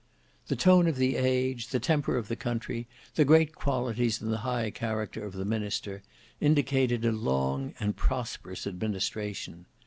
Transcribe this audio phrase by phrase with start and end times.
[0.47, 4.39] The tone of the age, the temper of the country, the great qualities and the
[4.39, 6.01] high character of the minister,
[6.39, 9.67] indicated a long and prosperous administration.